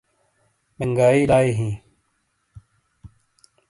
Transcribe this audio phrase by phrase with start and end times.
[0.79, 1.69] منگائ لائی ہی